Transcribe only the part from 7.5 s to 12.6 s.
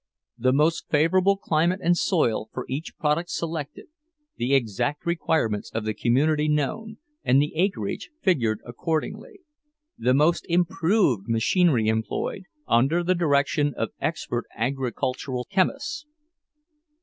acreage figured accordingly; the most improved machinery employed,